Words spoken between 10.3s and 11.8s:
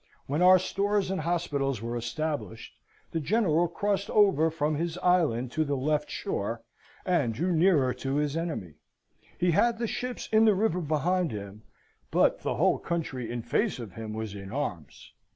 in the river behind him,